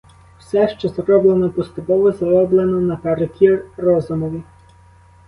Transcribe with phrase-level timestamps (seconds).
[0.39, 4.43] Все, що зроблено поступового, зроблено наперекір розумові.